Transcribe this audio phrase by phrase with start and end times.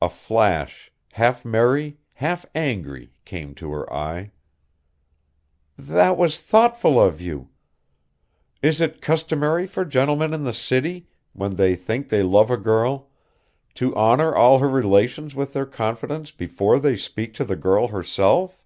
[0.00, 4.30] A flash, half merry, half angry, came to her eye.
[5.76, 7.48] "That was thoughtful of you.
[8.62, 13.10] Is it customary for gentlemen in the city, when they think they love a girl,
[13.74, 18.64] to honor all her relations with their confidence before they speak to the girl herself?"